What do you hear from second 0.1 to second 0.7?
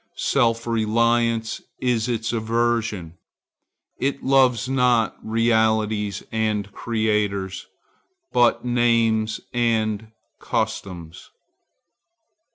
Self